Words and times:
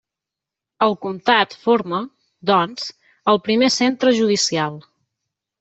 El 0.85 0.95
comtat 1.05 1.53
forma, 1.67 1.99
doncs, 2.53 2.89
el 3.35 3.41
primer 3.49 3.73
centre 3.79 4.19
judicial. 4.23 4.85